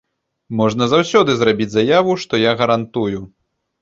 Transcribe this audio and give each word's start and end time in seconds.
Можна 0.61 0.87
заўсёды 0.93 1.31
зрабіць 1.41 1.69
заяву, 1.73 2.17
што 2.25 2.33
я 2.49 2.59
гарантую. 2.63 3.19